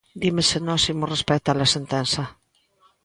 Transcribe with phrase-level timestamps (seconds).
[0.21, 2.23] Dime se nós imos respectar a sentenza.